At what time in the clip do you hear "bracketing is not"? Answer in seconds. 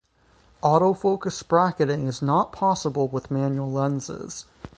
1.43-2.51